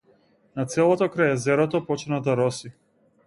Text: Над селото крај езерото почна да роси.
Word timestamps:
Над 0.59 0.71
селото 0.75 1.07
крај 1.17 1.29
езерото 1.33 1.81
почна 1.91 2.21
да 2.29 2.37
роси. 2.41 2.73